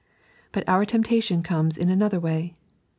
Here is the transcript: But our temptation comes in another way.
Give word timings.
But 0.51 0.67
our 0.67 0.83
temptation 0.83 1.43
comes 1.43 1.77
in 1.77 1.91
another 1.91 2.19
way. 2.19 2.55